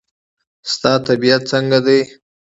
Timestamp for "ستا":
0.71-0.93